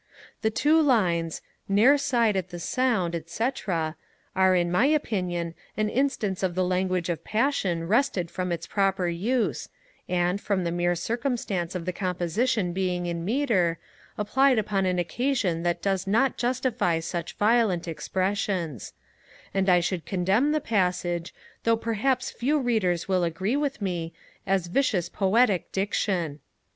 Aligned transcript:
The 0.41 0.49
two 0.49 0.81
lines 0.81 1.43
'Ne'er 1.69 1.95
sighed 1.95 2.35
at 2.35 2.49
the 2.49 2.57
sound,' 2.59 3.23
&c., 3.27 3.49
are, 4.35 4.55
in 4.55 4.71
my 4.71 4.87
opinion, 4.87 5.53
an 5.77 5.89
instance 5.89 6.41
of 6.41 6.55
the 6.55 6.63
language 6.65 7.07
of 7.07 7.23
passion 7.23 7.87
wrested 7.87 8.31
from 8.31 8.51
its 8.51 8.65
proper 8.65 9.07
use, 9.09 9.69
and, 10.09 10.41
from 10.41 10.63
the 10.63 10.71
mere 10.71 10.95
circumstance 10.95 11.75
of 11.75 11.85
the 11.85 11.93
composition 11.93 12.73
being 12.73 13.05
in 13.05 13.23
metre, 13.23 13.77
applied 14.17 14.57
upon 14.57 14.87
an 14.87 14.97
occasion 14.97 15.61
that 15.61 15.83
does 15.83 16.07
not 16.07 16.35
justify 16.35 16.99
such 16.99 17.33
violent 17.37 17.87
expressions; 17.87 18.93
and 19.53 19.69
I 19.69 19.81
should 19.81 20.07
condemn 20.07 20.51
the 20.51 20.59
passage, 20.59 21.31
though 21.63 21.77
perhaps 21.77 22.31
few 22.31 22.57
Readers 22.57 23.07
will 23.07 23.23
agree 23.23 23.55
with 23.55 23.83
me, 23.83 24.13
as 24.47 24.65
vicious 24.65 25.09
poetic 25.09 25.71
diction. 25.71 26.39